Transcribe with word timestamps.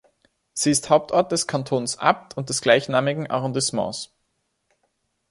Sie 0.55 0.71
ist 0.71 0.89
Hauptort 0.89 1.31
des 1.31 1.45
Kantons 1.45 1.99
Apt 1.99 2.35
und 2.35 2.49
des 2.49 2.61
gleichnamigen 2.61 3.29
Arrondissements. 3.29 4.11